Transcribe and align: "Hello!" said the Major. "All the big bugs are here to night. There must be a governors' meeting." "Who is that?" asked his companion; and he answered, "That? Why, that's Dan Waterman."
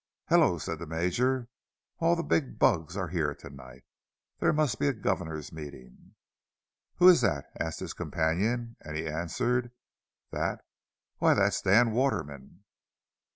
"Hello!" 0.29 0.57
said 0.57 0.79
the 0.79 0.87
Major. 0.87 1.47
"All 1.99 2.15
the 2.15 2.23
big 2.23 2.57
bugs 2.57 2.97
are 2.97 3.09
here 3.09 3.35
to 3.35 3.51
night. 3.51 3.83
There 4.39 4.51
must 4.51 4.79
be 4.79 4.87
a 4.87 4.93
governors' 4.93 5.51
meeting." 5.51 6.15
"Who 6.95 7.07
is 7.07 7.21
that?" 7.21 7.51
asked 7.59 7.81
his 7.81 7.93
companion; 7.93 8.77
and 8.81 8.97
he 8.97 9.05
answered, 9.07 9.71
"That? 10.31 10.65
Why, 11.19 11.35
that's 11.35 11.61
Dan 11.61 11.91
Waterman." 11.91 12.63